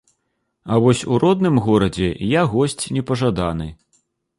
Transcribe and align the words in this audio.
А 0.71 0.79
вось 0.85 1.01
у 1.13 1.19
родным 1.25 1.61
горадзе 1.67 2.11
я 2.39 2.49
госць 2.57 2.83
непажаданы. 2.97 3.75